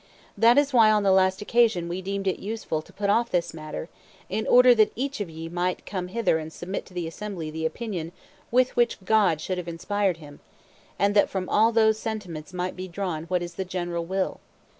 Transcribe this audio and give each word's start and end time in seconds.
That 0.35 0.57
is 0.57 0.73
why 0.73 0.89
on 0.89 1.03
the 1.03 1.11
last 1.11 1.43
occasion 1.43 1.87
we 1.87 2.01
deemed 2.01 2.25
it 2.25 2.39
useful 2.39 2.81
to 2.81 2.91
put 2.91 3.07
off 3.07 3.29
this 3.29 3.53
matter, 3.53 3.87
in 4.29 4.47
order 4.47 4.73
that 4.73 4.91
each 4.95 5.21
of 5.21 5.29
ye 5.29 5.47
might 5.47 5.85
come 5.85 6.07
hither 6.07 6.39
and 6.39 6.51
submit 6.51 6.87
to 6.87 6.93
the 6.95 7.05
assembly 7.05 7.51
the 7.51 7.67
opinion 7.67 8.11
with 8.49 8.75
which 8.75 8.97
God 9.05 9.39
should 9.39 9.59
have 9.59 9.67
inspired 9.67 10.17
him, 10.17 10.39
and 10.97 11.13
that 11.15 11.29
from 11.29 11.47
all 11.49 11.71
those 11.71 11.99
sentiments 11.99 12.51
might 12.51 12.75
be 12.75 12.87
drawn 12.87 13.25
what 13.25 13.43
is 13.43 13.53
the 13.53 13.63
general 13.63 14.03
will. 14.03 14.39